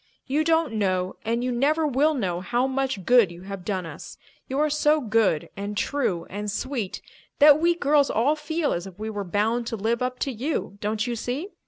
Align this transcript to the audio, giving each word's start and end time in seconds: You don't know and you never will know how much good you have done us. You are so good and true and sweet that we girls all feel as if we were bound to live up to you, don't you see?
You 0.25 0.43
don't 0.43 0.73
know 0.73 1.17
and 1.23 1.43
you 1.43 1.51
never 1.51 1.85
will 1.85 2.15
know 2.15 2.39
how 2.41 2.65
much 2.65 3.05
good 3.05 3.31
you 3.31 3.43
have 3.43 3.63
done 3.63 3.85
us. 3.85 4.17
You 4.49 4.57
are 4.57 4.67
so 4.67 4.99
good 4.99 5.49
and 5.55 5.77
true 5.77 6.25
and 6.27 6.49
sweet 6.49 7.03
that 7.37 7.59
we 7.59 7.75
girls 7.75 8.09
all 8.09 8.35
feel 8.35 8.73
as 8.73 8.87
if 8.87 8.97
we 8.97 9.11
were 9.11 9.23
bound 9.23 9.67
to 9.67 9.75
live 9.75 10.01
up 10.01 10.17
to 10.21 10.31
you, 10.31 10.79
don't 10.81 11.05
you 11.05 11.15
see? 11.15 11.49